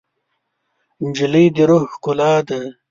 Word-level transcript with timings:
نجلۍ 1.03 1.45
د 1.55 1.57
روح 1.69 1.83
ښکلا 1.93 2.33
ده. 2.47 2.59